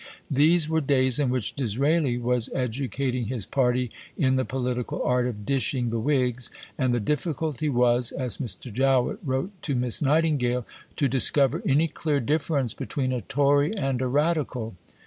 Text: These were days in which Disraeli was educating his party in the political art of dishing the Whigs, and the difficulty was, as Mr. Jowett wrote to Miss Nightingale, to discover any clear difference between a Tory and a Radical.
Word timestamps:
These 0.31 0.67
were 0.67 0.81
days 0.81 1.19
in 1.19 1.29
which 1.29 1.53
Disraeli 1.55 2.17
was 2.17 2.49
educating 2.55 3.25
his 3.25 3.45
party 3.45 3.91
in 4.17 4.35
the 4.35 4.43
political 4.43 5.03
art 5.03 5.27
of 5.27 5.45
dishing 5.45 5.91
the 5.91 5.99
Whigs, 5.99 6.49
and 6.75 6.91
the 6.91 6.99
difficulty 6.99 7.69
was, 7.69 8.11
as 8.11 8.37
Mr. 8.37 8.73
Jowett 8.73 9.19
wrote 9.23 9.51
to 9.61 9.75
Miss 9.75 10.01
Nightingale, 10.01 10.65
to 10.95 11.07
discover 11.07 11.61
any 11.67 11.87
clear 11.87 12.19
difference 12.19 12.73
between 12.73 13.11
a 13.13 13.21
Tory 13.21 13.77
and 13.77 14.01
a 14.01 14.07
Radical. 14.07 14.73